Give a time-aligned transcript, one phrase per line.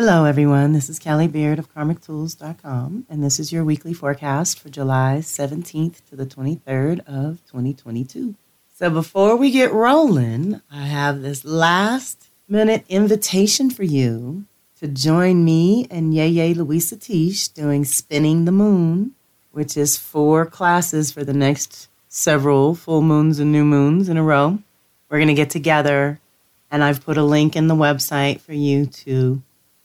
[0.00, 0.74] Hello, everyone.
[0.74, 6.04] This is Kelly Beard of KarmicTools.com, and this is your weekly forecast for July 17th
[6.08, 8.36] to the 23rd of 2022.
[8.72, 14.44] So, before we get rolling, I have this last minute invitation for you
[14.78, 19.16] to join me and Yeye Luisah Teish doing Spinning the Moon,
[19.50, 24.22] which is four classes for the next several full moons and new moons in a
[24.22, 24.60] row.
[25.10, 26.20] We're going to get together,
[26.70, 29.42] and I've put a link in the website for you to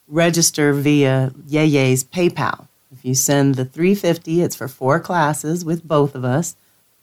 [0.07, 2.67] register via Yeye's PayPal.
[2.91, 6.55] If you send the 350, it's for four classes with both of us.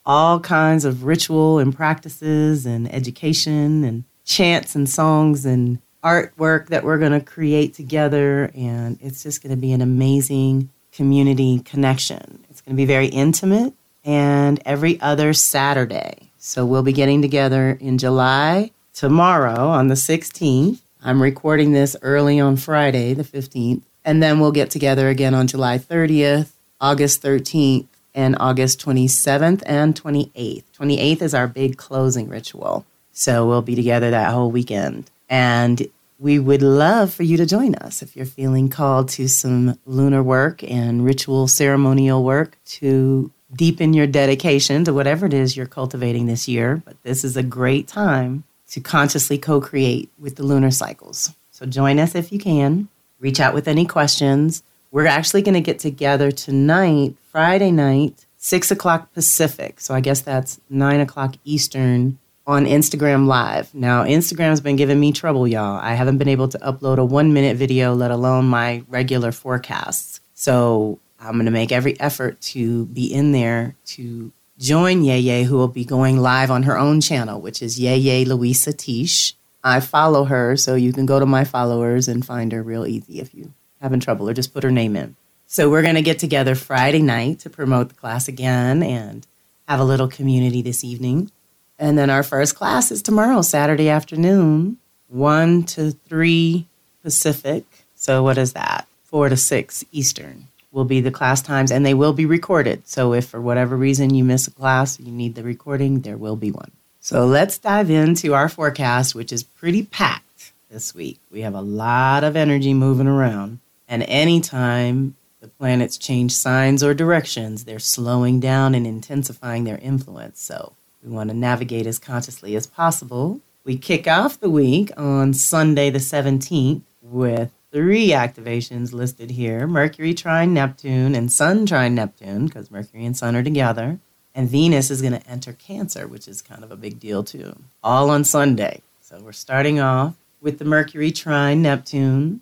[0.05, 6.83] All kinds of ritual and practices and education and chants and songs and artwork that
[6.83, 12.43] we're going to create together and it's just going to be an amazing community connection.
[12.49, 16.31] It's going to be very intimate and every other Saturday.
[16.37, 22.39] So we'll be getting together in July tomorrow on the 16th I'm recording this early
[22.39, 27.87] on Friday, the 15th, and then we'll get together again on July 30th, August 13th,
[28.13, 30.63] and August 27th and 28th.
[30.77, 32.85] 28th is our big closing ritual.
[33.13, 35.09] So we'll be together that whole weekend.
[35.27, 35.87] And
[36.19, 40.21] we would love for you to join us if you're feeling called to some lunar
[40.21, 46.27] work and ritual ceremonial work to deepen your dedication to whatever it is you're cultivating
[46.27, 46.83] this year.
[46.85, 51.33] But this is a great time to consciously co create with the lunar cycles.
[51.51, 52.87] So join us if you can.
[53.19, 54.63] Reach out with any questions.
[54.89, 59.79] We're actually going to get together tonight, Friday night, 6 o'clock Pacific.
[59.79, 63.73] So I guess that's 9 o'clock Eastern on Instagram Live.
[63.73, 65.79] Now, Instagram's been giving me trouble, y'all.
[65.79, 70.19] I haven't been able to upload a one minute video, let alone my regular forecasts.
[70.33, 74.31] So I'm going to make every effort to be in there to
[74.61, 78.75] join Yeye, who will be going live on her own channel, which is Yeye Luisah
[78.75, 79.33] Teish.
[79.63, 83.19] I follow her, so you can go to my followers and find her real easy
[83.19, 85.15] if you having trouble, or just put her name in.
[85.47, 89.25] So we're going to get together Friday night to promote the class again and
[89.67, 91.31] have a little community this evening.
[91.79, 94.77] And then our first class is tomorrow, Saturday afternoon,
[95.07, 96.67] 1 to 3
[97.01, 97.65] Pacific.
[97.95, 98.87] So what is that?
[99.05, 102.87] 4 to 6 Eastern will be the class times and they will be recorded.
[102.87, 106.35] So if for whatever reason you miss a class, you need the recording, there will
[106.35, 106.71] be one.
[106.99, 111.19] So let's dive into our forecast, which is pretty packed this week.
[111.31, 113.59] We have a lot of energy moving around.
[113.87, 120.39] And anytime the planets change signs or directions, they're slowing down and intensifying their influence.
[120.41, 123.41] So we want to navigate as consciously as possible.
[123.63, 130.13] We kick off the week on Sunday, the 17th, with three activations listed here Mercury
[130.13, 133.99] trine Neptune and Sun trine Neptune, because Mercury and Sun are together.
[134.33, 137.53] And Venus is going to enter Cancer, which is kind of a big deal too,
[137.83, 138.81] all on Sunday.
[139.01, 142.41] So we're starting off with the Mercury trine Neptune.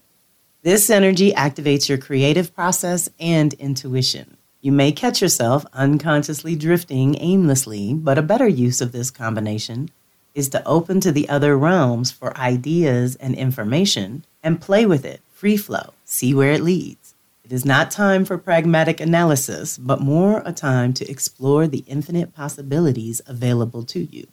[0.61, 4.37] This energy activates your creative process and intuition.
[4.61, 9.89] You may catch yourself unconsciously drifting aimlessly, but a better use of this combination
[10.39, 15.19] is to open to the other realms for ideas and information and play with it,
[15.33, 17.13] free flow, see where it leads.
[17.43, 22.33] It is not time for pragmatic analysis, but more a time to explore the infinite
[22.33, 24.27] possibilities available to you,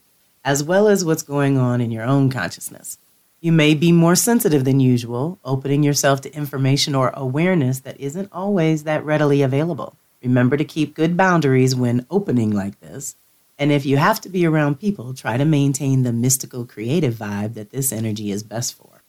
[0.44, 2.98] as well as what's going on in your own consciousness.
[3.40, 8.30] You may be more sensitive than usual, opening yourself to information or awareness that isn't
[8.30, 9.96] always that readily available.
[10.22, 13.16] Remember to keep good boundaries when opening like this.
[13.58, 17.54] And if you have to be around people, try to maintain the mystical creative vibe
[17.54, 19.02] that this energy is best for.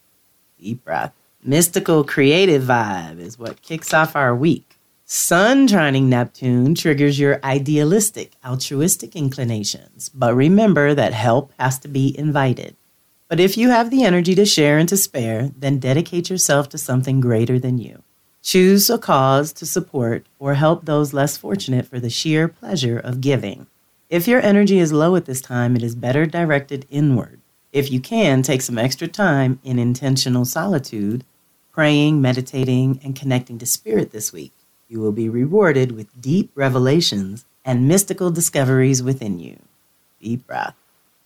[0.57, 1.13] Deep breath.
[1.43, 4.77] Mystical creative vibe is what kicks off our week.
[5.05, 12.17] Sun trining Neptune triggers your idealistic, altruistic inclinations, but remember that help has to be
[12.17, 12.75] invited.
[13.29, 16.77] But if you have the energy to share and to spare, then dedicate yourself to
[16.77, 18.03] something greater than you.
[18.41, 23.21] Choose a cause to support or help those less fortunate for the sheer pleasure of
[23.21, 23.67] giving.
[24.09, 27.41] If your energy is low at this time, it is better directed inward.
[27.73, 31.25] If you can, take some extra time in intentional solitude,
[31.73, 34.53] praying, meditating, and connecting to spirit this week.
[34.87, 39.59] You will be rewarded with deep revelations and mystical discoveries within you.
[40.21, 40.75] Deep breath.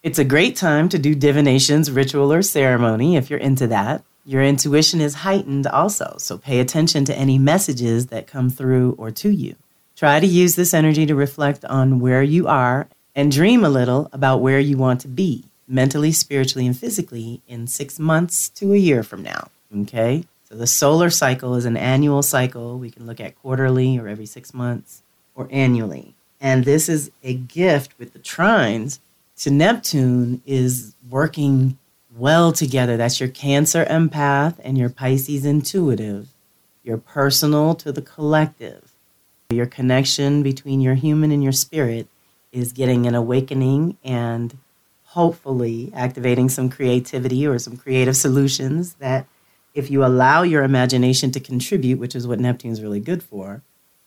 [0.01, 4.03] It's a great time to do divinations, ritual, or ceremony if you're into that.
[4.25, 9.11] Your intuition is heightened also, so pay attention to any messages that come through or
[9.11, 9.55] to you.
[10.01, 14.09] Try to use this energy to reflect on where you are and dream a little
[14.11, 18.77] about where you want to be mentally, spiritually, and physically in six months to a
[18.77, 19.49] year from now.
[19.81, 20.23] Okay?
[20.49, 22.79] So the solar cycle is an annual cycle.
[22.79, 25.03] We can look at quarterly or every six months
[25.35, 26.15] or annually.
[26.39, 28.97] And this is a gift with the trines
[29.41, 31.77] to Neptune is working
[32.17, 32.97] well together.
[32.97, 36.29] That's your Cancer empath and your Pisces intuitive,
[36.83, 38.90] your personal to the collective.
[39.51, 42.07] Your connection between your human and your spirit
[42.51, 44.57] is getting an awakening and
[45.03, 49.25] hopefully activating some creativity or some creative solutions that
[49.73, 53.61] if you allow your imagination to contribute, which is what Neptune's really good for,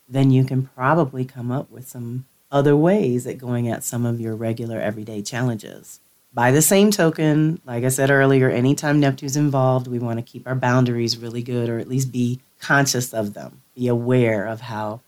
[0.09, 4.21] then you can probably come up with some other ways at going at some of
[4.21, 6.01] your regular everyday challenges.
[6.33, 10.47] By the same token, like I said earlier, anytime Neptune's involved, we want to keep
[10.47, 13.63] our boundaries really good or at least be conscious of them.
[13.75, 15.01] Be aware of how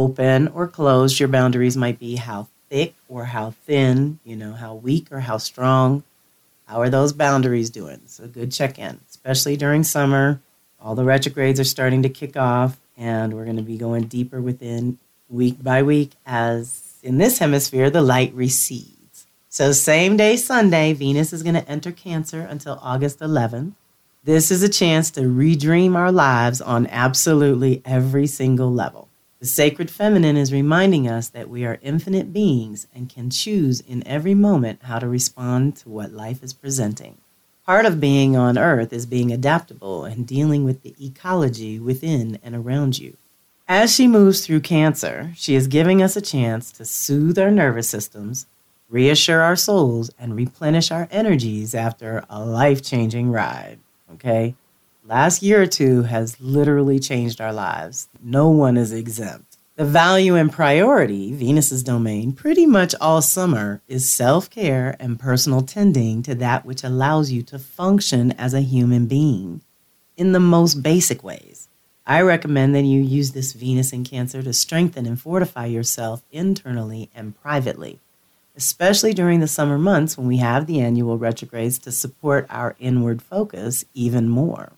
[0.00, 4.74] open or closed your boundaries might be, how thick or how thin, you know, how
[4.74, 6.02] weak or how strong.
[6.66, 8.00] How are those boundaries doing?
[8.06, 10.40] So, good check in, especially during summer.
[10.80, 14.40] All the retrogrades are starting to kick off, and we're going to be going deeper
[14.40, 14.98] within
[15.28, 19.26] week by week as in this hemisphere the light recedes.
[19.48, 23.72] So, same day Sunday, Venus is going to enter Cancer until August 11th.
[24.22, 29.09] This is a chance to redream our lives on absolutely every single level.
[29.40, 34.06] The sacred feminine is reminding us that we are infinite beings and can choose in
[34.06, 37.16] every moment how to respond to what life is presenting.
[37.64, 42.54] Part of being on earth is being adaptable and dealing with the ecology within and
[42.54, 43.16] around you.
[43.66, 47.88] As she moves through Cancer, she is giving us a chance to soothe our nervous
[47.88, 48.44] systems,
[48.90, 53.78] reassure our souls, and replenish our energies after a life changing ride.
[54.12, 54.54] Okay?
[55.10, 58.08] Last year or two has literally changed our lives.
[58.22, 59.58] No one is exempt.
[59.74, 65.62] The value and priority, Venus's domain, pretty much all summer is self care and personal
[65.62, 69.62] tending to that which allows you to function as a human being
[70.16, 71.68] in the most basic ways.
[72.06, 77.10] I recommend that you use this Venus in Cancer to strengthen and fortify yourself internally
[77.16, 77.98] and privately,
[78.56, 83.22] especially during the summer months when we have the annual retrogrades to support our inward
[83.22, 84.72] focus even more.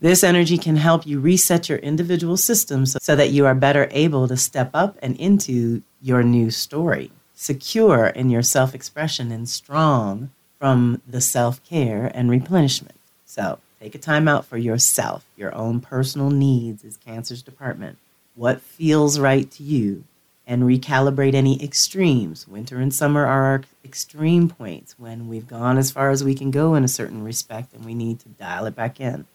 [0.00, 4.28] This energy can help you reset your individual systems so that you are better able
[4.28, 10.30] to step up and into your new story, secure in your self expression and strong
[10.56, 12.94] from the self care and replenishment.
[13.26, 17.98] So, take a time out for yourself, your own personal needs is Cancer's department.
[18.36, 20.04] What feels right to you?
[20.46, 22.46] And recalibrate any extremes.
[22.46, 26.52] Winter and summer are our extreme points when we've gone as far as we can
[26.52, 29.26] go in a certain respect and we need to dial it back in.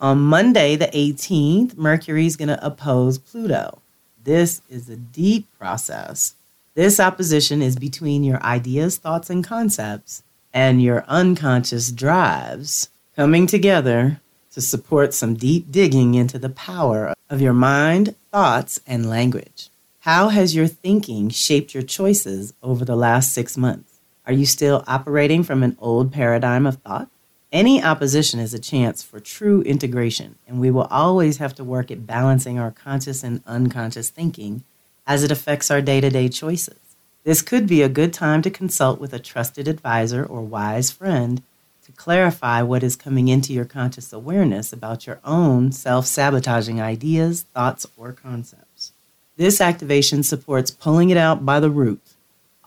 [0.00, 3.80] On Monday, the 18th, Mercury is going to oppose Pluto.
[4.22, 6.36] This is a deep process.
[6.74, 10.22] This opposition is between your ideas, thoughts, and concepts
[10.54, 14.20] and your unconscious drives coming together
[14.52, 19.68] to support some deep digging into the power of your mind, thoughts, and language.
[20.00, 23.98] How has your thinking shaped your choices over the last six months?
[24.28, 27.08] Are you still operating from an old paradigm of thought?
[27.50, 31.90] Any opposition is a chance for true integration, and we will always have to work
[31.90, 34.64] at balancing our conscious and unconscious thinking
[35.06, 36.76] as it affects our day to day choices.
[37.24, 41.42] This could be a good time to consult with a trusted advisor or wise friend
[41.86, 47.46] to clarify what is coming into your conscious awareness about your own self sabotaging ideas,
[47.54, 48.92] thoughts, or concepts.
[49.38, 52.02] This activation supports pulling it out by the root.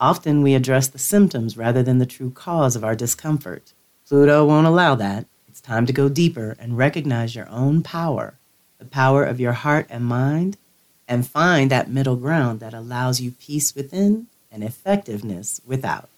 [0.00, 3.72] Often we address the symptoms rather than the true cause of our discomfort.
[4.12, 5.24] Pluto won't allow that.
[5.48, 8.34] It's time to go deeper and recognize your own power,
[8.78, 10.58] the power of your heart and mind,
[11.08, 16.10] and find that middle ground that allows you peace within and effectiveness without.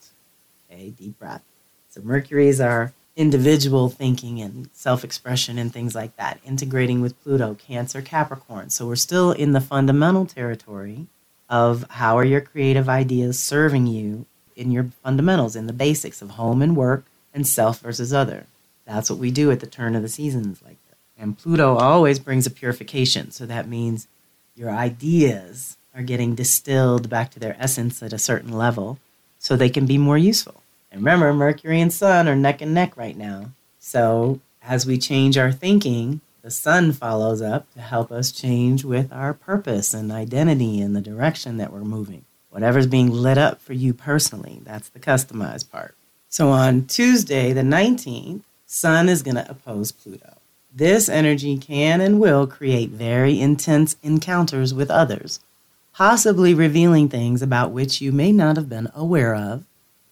[0.68, 1.42] Okay, deep breath.
[1.88, 7.22] So, Mercury is our individual thinking and self expression and things like that, integrating with
[7.22, 8.70] Pluto, Cancer, Capricorn.
[8.70, 11.06] So, we're still in the fundamental territory
[11.48, 16.30] of how are your creative ideas serving you in your fundamentals, in the basics of
[16.30, 18.46] home and work, and self versus other.
[18.86, 20.96] That's what we do at the turn of the seasons like that.
[21.18, 23.30] And Pluto always brings a purification.
[23.30, 24.06] So that means
[24.54, 28.98] your ideas are getting distilled back to their essence at a certain level
[29.38, 30.62] so they can be more useful.
[30.90, 33.50] And remember, Mercury and Sun are neck and neck right now.
[33.78, 39.12] So as we change our thinking, the Sun follows up to help us change with
[39.12, 42.24] our purpose and identity and the direction that we're moving.
[42.50, 45.96] Whatever's being lit up for you personally, that's the customized part.
[46.34, 50.38] So on Tuesday, the 19th, Sun is going to oppose Pluto.
[50.74, 55.38] This energy can and will create very intense encounters with others,
[55.92, 59.62] possibly revealing things about which you may not have been aware of,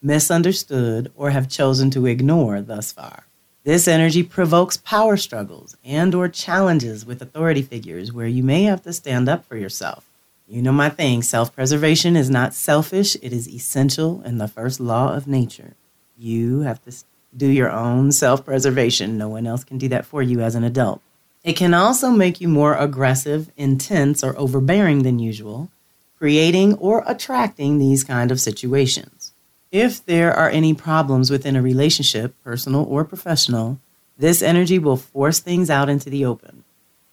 [0.01, 3.25] misunderstood, or have chosen to ignore thus far.
[3.65, 8.85] This energy provokes power struggles and or challenges with authority figures where you may have
[8.85, 10.05] to stand up for yourself.
[10.47, 15.17] You know my thing, self-preservation is not selfish, it is essential and the first law
[15.17, 15.75] of nature
[16.23, 16.93] you have to
[17.37, 19.19] do your own self preservation.
[19.19, 21.01] No one else can do that for you as an adult.
[21.45, 25.71] It can also make you more aggressive, intense, or overbearing than usual,
[26.19, 29.33] creating or attracting these kind of situations.
[29.73, 33.81] If there are any problems within a relationship, personal or professional,
[34.19, 36.63] this energy will force things out into the open.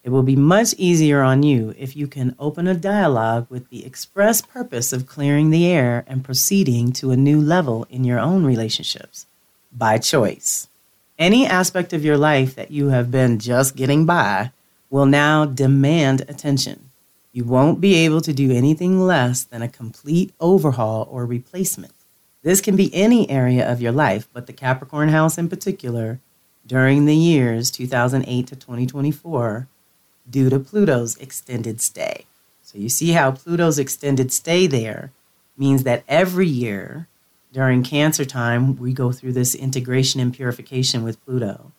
[0.02, 3.84] It will be much easier on you if you can open a dialogue with the
[3.84, 8.44] express purpose of clearing the air and proceeding to a new level in your own
[8.44, 9.26] relationships
[9.76, 10.68] by choice.
[11.18, 14.52] Any aspect of your life that you have been just getting by
[14.88, 16.90] will now demand attention.
[17.32, 21.92] You won't be able to do anything less than a complete overhaul or replacement.
[22.42, 26.20] This can be any area of your life, but the Capricorn house in particular,
[26.66, 29.68] during the years 2008 to 2024,
[30.28, 32.26] due to Pluto's extended stay.
[32.62, 35.12] So you see how Pluto's extended stay there
[35.56, 37.08] means that every year
[37.52, 41.72] during Cancer time, we go through this integration and purification with Pluto.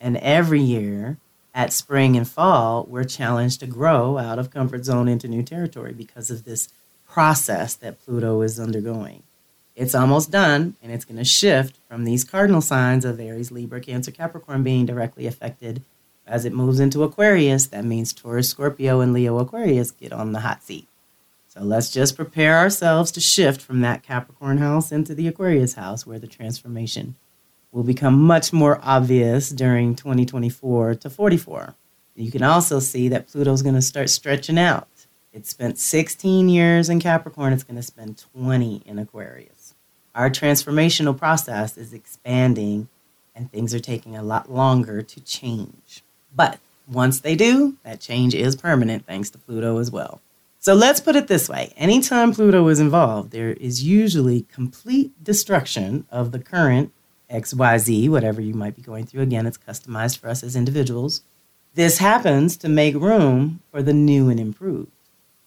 [0.00, 1.18] And every year
[1.52, 5.92] at spring and fall, we're challenged to grow out of comfort zone into new territory
[5.92, 6.68] because of this
[7.08, 9.24] process that Pluto is undergoing.
[9.74, 13.80] It's almost done, and it's going to shift from these cardinal signs of Aries, Libra,
[13.80, 15.82] Cancer, Capricorn being directly affected
[16.26, 17.66] as it moves into Aquarius.
[17.66, 20.88] That means Taurus, Scorpio, and Leo Aquarius get on the hot seat.
[21.48, 26.06] So let's just prepare ourselves to shift from that Capricorn house into the Aquarius house
[26.06, 27.16] where the transformation
[27.72, 31.74] will become much more obvious during 2024 to 44.
[32.14, 34.88] You can also see that Pluto's going to start stretching out.
[35.32, 39.74] It spent 16 years in Capricorn, it's going to spend 20 in Aquarius.
[40.14, 42.88] Our transformational process is expanding
[43.34, 46.02] and things are taking a lot longer to change.
[46.36, 50.20] But once they do, that change is permanent thanks to Pluto as well.
[50.60, 56.06] So let's put it this way anytime Pluto is involved, there is usually complete destruction
[56.10, 56.92] of the current
[57.30, 59.22] XYZ, whatever you might be going through.
[59.22, 61.22] Again, it's customized for us as individuals.
[61.74, 64.90] This happens to make room for the new and improved.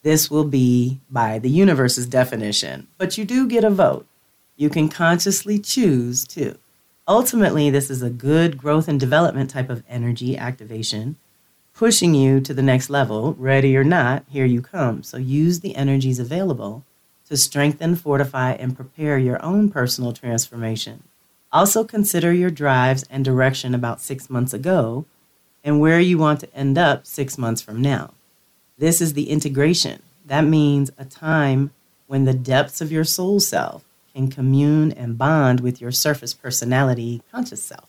[0.04, 4.06] This will be by the universe's definition, but you do get a vote.
[4.56, 6.58] You can consciously choose to.
[7.10, 11.18] Ultimately, this is a good growth and development type of energy activation
[11.80, 15.02] pushing you to the next level, ready or not, here you come.
[15.02, 16.84] So use the energies available
[17.30, 21.04] to strengthen, fortify, and prepare your own personal transformation.
[21.54, 25.06] Also, consider your drives and direction about six months ago
[25.64, 28.14] and where you want to end up six months from now.
[28.78, 30.04] This is the integration.
[30.26, 31.72] That means a time
[32.08, 33.86] when the depths of your soul self
[34.20, 37.88] can commune and bond with your surface personality conscious self.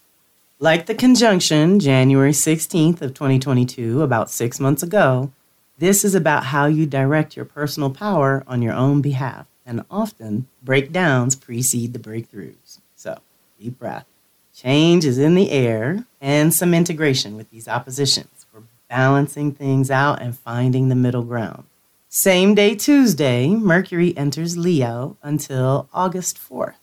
[0.60, 5.32] Like the conjunction January 16th of 2022, about six months ago,
[5.78, 10.46] this is about how you direct your personal power on your own behalf, and often
[10.62, 12.78] breakdowns precede the breakthroughs.
[12.94, 13.18] So,
[13.58, 14.06] deep breath.
[14.54, 18.46] Change is in the air, and some integration with these oppositions.
[18.52, 21.64] We're balancing things out and finding the middle ground.
[22.12, 26.74] Same day Tuesday, Mercury enters Leo until August 4th.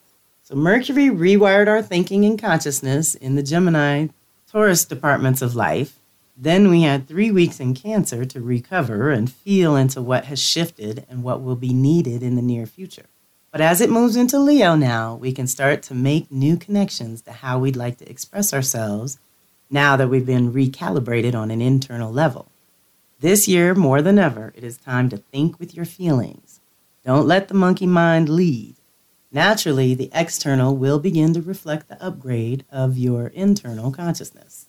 [0.41, 4.07] So Mercury rewired our thinking and consciousness in the Gemini
[4.50, 6.00] Taurus departments of life.
[6.38, 11.05] Then we had three weeks in Cancer to recover and feel into what has shifted
[11.10, 13.07] and what will be needed in the near future.
[13.51, 17.34] But as it moves into Leo now, we can start to make new connections to
[17.34, 19.19] how we'd like to express ourselves
[19.69, 22.48] now that we've been recalibrated on an internal level.
[23.19, 26.59] This year, more than ever, it is time to think with your feelings.
[27.03, 28.75] Don't let the monkey mind lead.
[29.31, 34.67] Naturally, the external will begin to reflect the upgrade of your internal consciousness.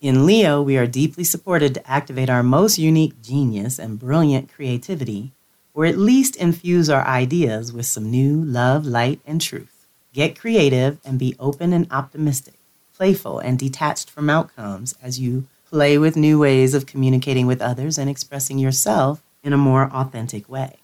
[0.00, 5.32] In Leo, we are deeply supported to activate our most unique genius and brilliant creativity,
[5.74, 9.86] or at least infuse our ideas with some new love, light, and truth.
[10.14, 12.54] Get creative and be open and optimistic,
[12.96, 17.96] playful and detached from outcomes as you play with new ways of communicating with others
[17.96, 20.76] and expressing yourself in a more authentic way.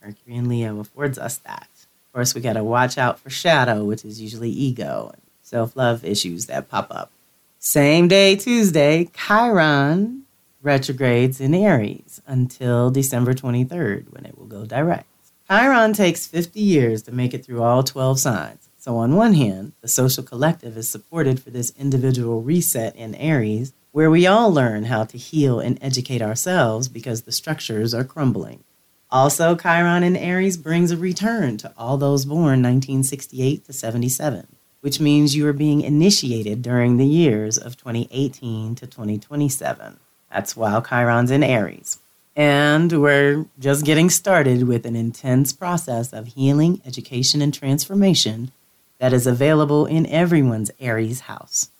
[0.00, 1.68] Mercury and Leo affords us that
[2.06, 5.74] Of course, we got to watch out for shadow, which is usually ego and self
[5.74, 7.10] love issues that pop up.
[7.58, 10.22] Same day, Tuesday, Chiron
[10.62, 15.08] retrogrades in Aries until December 23rd when it will go direct.
[15.50, 18.68] Chiron takes 50 years to make it through all 12 signs.
[18.78, 23.72] So, on one hand, the social collective is supported for this individual reset in Aries,
[23.98, 28.62] where we all learn how to heal and educate ourselves because the structures are crumbling.
[29.10, 34.46] Also, Chiron in Aries brings a return to all those born 1968 to 77,
[34.82, 39.98] which means you are being initiated during the years of 2018 to 2027.
[40.32, 41.98] That's while Chiron's in Aries.
[42.36, 48.52] And we're just getting started with an intense process of healing, education, and transformation
[49.00, 51.70] that is available in everyone's Aries house.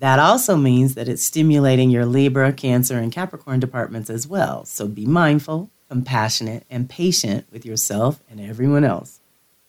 [0.00, 4.64] That also means that it's stimulating your Libra, Cancer, and Capricorn departments as well.
[4.64, 9.20] So be mindful, compassionate, and patient with yourself and everyone else.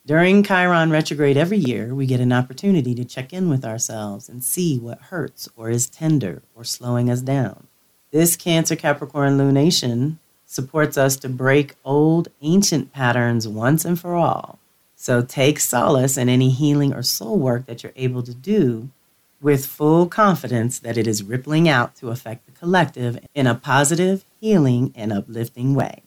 [0.06, 4.44] During Chiron retrograde every year, we get an opportunity to check in with ourselves and
[4.44, 7.68] see what hurts or is tender or slowing us down.
[8.12, 14.58] This Cancer Capricorn lunation supports us to break old, ancient patterns once and for all.
[14.96, 18.90] So take solace in any healing or soul work that you're able to do
[19.42, 24.26] with full confidence that it is rippling out to affect the collective in a positive,
[24.40, 26.04] healing, and uplifting way.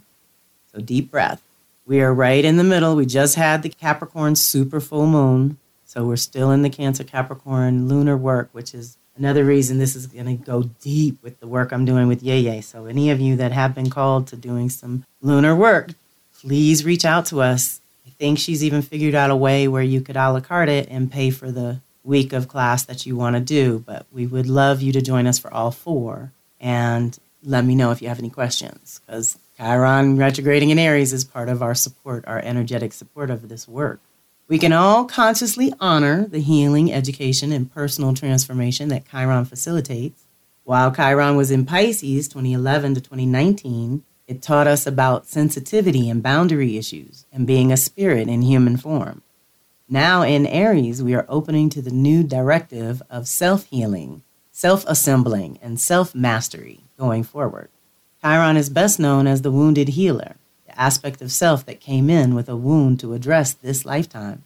[0.72, 1.42] So, deep breath.
[1.86, 2.94] We are right in the middle.
[2.94, 5.58] We just had the Capricorn super full moon.
[5.84, 10.06] So, we're still in the Cancer Capricorn lunar work, which is another reason this is
[10.06, 12.62] going to go deep with the work I'm doing with Yeye.
[12.62, 15.92] So, any of you that have been called to doing some lunar work,
[16.38, 17.80] please reach out to us.
[18.06, 20.88] I think she's even figured out a way where you could a la carte it
[20.90, 24.48] and pay for the week of class that you want to do, but we would
[24.48, 26.32] love you to join us for all four.
[26.60, 31.24] And let me know if you have any questions, because Chiron retrograding in Aries is
[31.24, 34.00] part of our support, our energetic support of this work.
[34.48, 40.24] We can all consciously honor the healing, education, and personal transformation that Chiron facilitates.
[40.64, 46.76] While Chiron was in Pisces 2011 to 2019, it taught us about sensitivity and boundary
[46.76, 49.22] issues and being a spirit in human form.
[49.88, 55.58] Now in Aries, we are opening to the new directive of self healing, self assembling,
[55.60, 57.68] and self mastery going forward.
[58.22, 60.36] Chiron is best known as the wounded healer,
[60.66, 64.44] the aspect of self that came in with a wound to address this lifetime.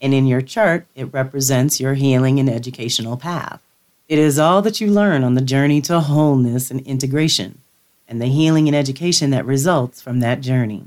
[0.00, 3.60] And in your chart, it represents your healing and educational path.
[4.08, 7.60] It is all that you learn on the journey to wholeness and integration,
[8.08, 10.86] and the healing and education that results from that journey.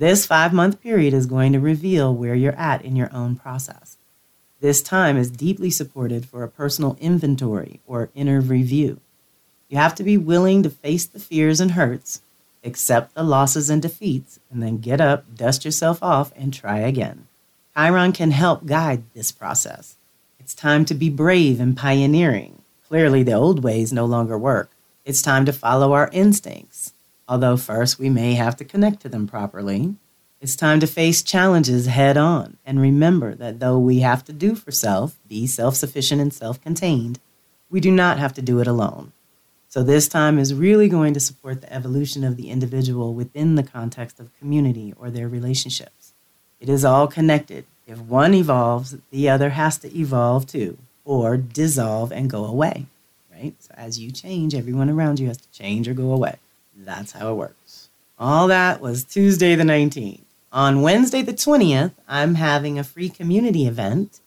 [0.00, 3.98] This five month period is going to reveal where you're at in your own process.
[4.58, 8.98] This time is deeply supported for a personal inventory or inner review.
[9.68, 12.22] You have to be willing to face the fears and hurts,
[12.64, 17.26] accept the losses and defeats, and then get up, dust yourself off, and try again.
[17.76, 19.96] Chiron can help guide this process.
[20.38, 22.62] It's time to be brave and pioneering.
[22.88, 24.70] Clearly, the old ways no longer work.
[25.04, 26.94] It's time to follow our instincts
[27.30, 29.94] although first we may have to connect to them properly.
[30.40, 34.56] It's time to face challenges head on and remember that though we have to do
[34.56, 37.20] for self, be self sufficient and self contained,
[37.70, 39.12] we do not have to do it alone.
[39.68, 43.62] So, this time is really going to support the evolution of the individual within the
[43.62, 46.12] context of community or their relationships.
[46.58, 47.64] It is all connected.
[47.86, 52.86] If one evolves, the other has to evolve too, or dissolve and go away,
[53.32, 53.54] right?
[53.60, 56.38] So, as you change, everyone around you has to change or go away.
[56.84, 57.88] That's how it works.
[58.18, 60.22] All that was Tuesday the 19th.
[60.52, 64.20] On Wednesday the 20th, I'm having a free community event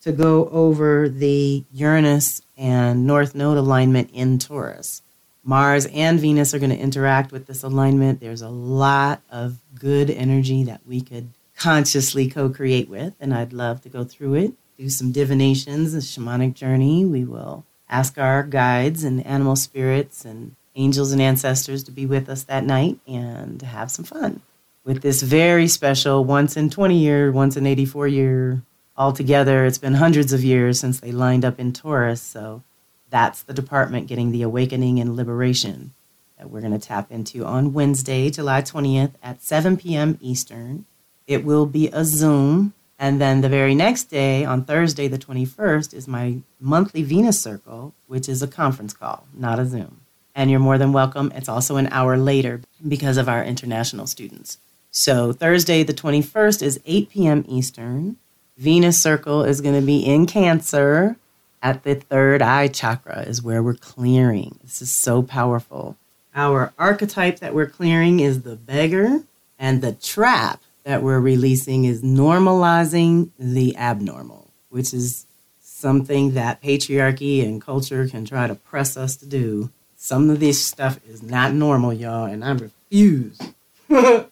[0.00, 5.02] to go over the Uranus and North Node alignment in Taurus.
[5.44, 8.20] Mars and Venus are going to interact with this alignment.
[8.20, 13.52] There's a lot of good energy that we could consciously co create with, and I'd
[13.52, 17.04] love to go through it, do some divinations, a shamanic journey.
[17.04, 22.28] We will ask our guides and animal spirits and angels and ancestors to be with
[22.28, 24.40] us that night and have some fun
[24.88, 28.62] with this very special once in 20 year, once in 84 year.
[28.96, 32.62] Altogether, it's been hundreds of years since they lined up in Taurus, so
[33.10, 35.92] that's the department getting the awakening and liberation
[36.38, 40.18] that we're going to tap into on Wednesday, July 20th at 7 p.m.
[40.22, 40.86] Eastern.
[41.26, 42.72] It will be a Zoom.
[42.98, 47.92] And then the very next day, on Thursday, the 21st, is my monthly Venus Circle,
[48.06, 50.00] which is a conference call, not a Zoom
[50.38, 51.32] and you're more than welcome.
[51.34, 54.58] It's also an hour later because of our international students.
[54.92, 57.44] So Thursday, the 21st, is 8 p.m.
[57.48, 58.18] Eastern.
[58.56, 61.16] Venus Circle is going to be in Cancer
[61.60, 64.60] at the third eye chakra, is where we're clearing.
[64.62, 65.96] This is so powerful.
[66.36, 69.24] Our archetype that we're clearing is the beggar,
[69.58, 75.26] and the trap that we're releasing is normalizing the abnormal, which is
[75.60, 80.64] something that patriarchy and culture can try to press us to do some of this
[80.64, 83.36] stuff is not normal, y'all, and I refuse
[83.88, 84.28] to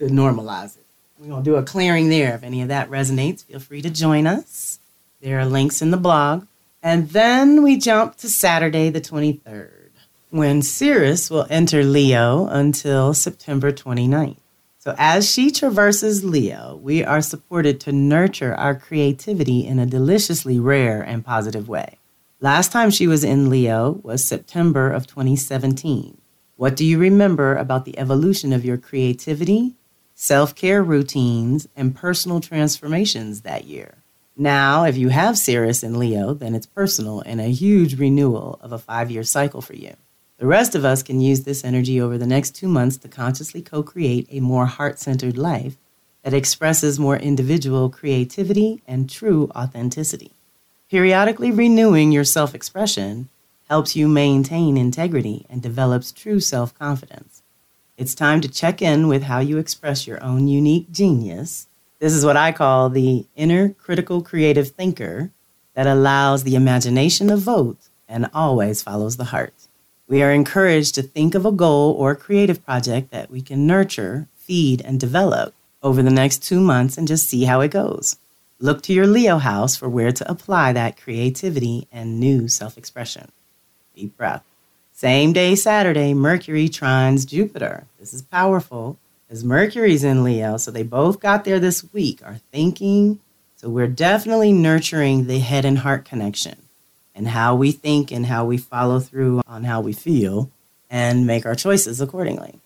[0.00, 0.84] normalize it.
[1.18, 2.34] We're going to do a clearing there.
[2.34, 4.78] If any of that resonates, feel free to join us.
[5.22, 6.46] There are links in the blog.
[6.82, 9.88] And then we jump to Saturday, the 23rd,
[10.30, 14.36] when Ceres will enter Leo until September 29th.
[14.78, 20.60] So, as she traverses Leo, we are supported to nurture our creativity in a deliciously
[20.60, 21.97] rare and positive way.
[22.40, 26.18] Last time she was in Leo was September of 2017.
[26.54, 29.74] What do you remember about the evolution of your creativity,
[30.14, 34.04] self care routines, and personal transformations that year?
[34.36, 38.70] Now, if you have Ceres in Leo, then it's personal and a huge renewal of
[38.70, 39.96] a five year cycle for you.
[40.36, 43.62] The rest of us can use this energy over the next two months to consciously
[43.62, 45.76] co create a more heart centered life
[46.22, 50.37] that expresses more individual creativity and true authenticity.
[50.90, 53.28] Periodically renewing your self expression
[53.68, 57.42] helps you maintain integrity and develops true self confidence.
[57.98, 61.68] It's time to check in with how you express your own unique genius.
[61.98, 65.30] This is what I call the inner critical creative thinker
[65.74, 69.68] that allows the imagination to vote and always follows the heart.
[70.06, 74.26] We are encouraged to think of a goal or creative project that we can nurture,
[74.36, 78.16] feed, and develop over the next two months and just see how it goes.
[78.60, 83.30] Look to your Leo house for where to apply that creativity and new self expression.
[83.94, 84.42] Deep breath.
[84.92, 87.84] Same day, Saturday, Mercury trines Jupiter.
[88.00, 88.98] This is powerful
[89.30, 93.20] as Mercury's in Leo, so they both got there this week, are thinking.
[93.54, 96.56] So we're definitely nurturing the head and heart connection
[97.14, 100.50] and how we think and how we follow through on how we feel
[100.90, 102.58] and make our choices accordingly.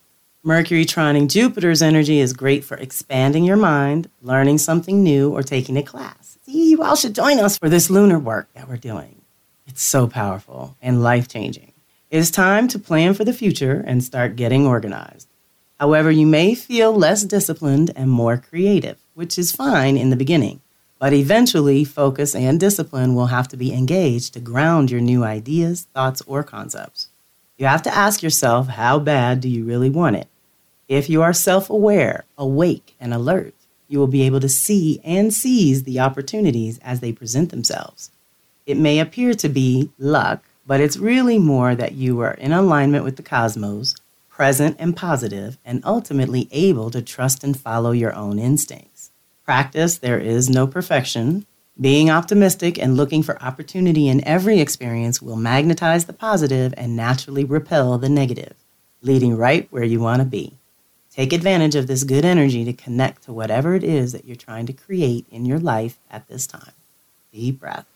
[0.45, 5.77] Mercury trining Jupiter's energy is great for expanding your mind, learning something new, or taking
[5.77, 6.37] a class.
[6.43, 9.23] See, you all should join us for this lunar work that we're doing.
[9.69, 11.73] It's so powerful and life changing.
[12.11, 15.29] It is time to plan for the future and start getting organized.
[15.79, 20.61] However, you may feel less disciplined and more creative, which is fine in the beginning.
[20.99, 25.87] But eventually, focus and discipline will have to be engaged to ground your new ideas,
[25.95, 27.11] thoughts, or concepts.
[27.59, 30.27] You have to ask yourself how bad do you really want it?
[30.93, 33.55] If you are self aware, awake, and alert,
[33.89, 38.11] you will be able to see and seize the opportunities as they present themselves.
[38.67, 43.05] It may appear to be luck, but it's really more that you are in alignment
[43.05, 43.95] with the cosmos,
[44.29, 49.13] present and positive, and ultimately able to trust and follow your own instincts
[49.45, 51.47] practice, there is no perfection.
[51.81, 57.45] Being optimistic and looking for opportunity in every experience will magnetize the positive and naturally
[57.45, 58.55] repel the negative,
[59.01, 60.59] leading right where you want to be.
[61.15, 64.67] Take advantage of this good energy to connect to whatever it is that you're trying
[64.67, 66.73] to create in your life at this time.
[67.33, 67.87] Deep breath.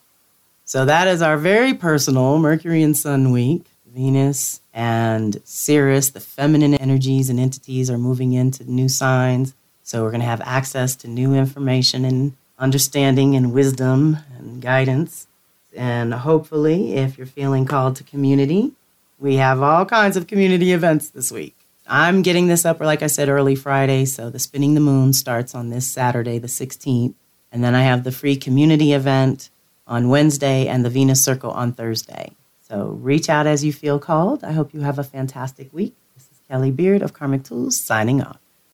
[0.64, 3.66] So, that is our very personal Mercury and Sun week.
[3.96, 9.55] Venus and Ceres, the feminine energies and entities, are moving into new signs.
[9.83, 15.26] So we're going to have access to new information and understanding and wisdom and guidance.
[15.74, 18.72] And hopefully, if you're feeling called to community,
[19.18, 21.55] we have all kinds of community events this week.
[21.88, 24.05] I'm getting this up, like I said, early Friday.
[24.05, 27.14] So the Spinning the Moon starts on this Saturday, the 16th.
[27.53, 29.51] And then I have the free community event
[29.87, 32.33] on Wednesday and the Venus Circle on Thursday.
[32.61, 34.42] So reach out as you feel called.
[34.42, 35.94] I hope you have a fantastic week.
[36.14, 38.40] This is Kelly Beard of Karmic Tools signing off.